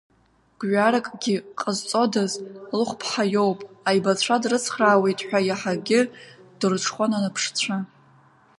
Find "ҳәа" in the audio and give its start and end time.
5.27-5.39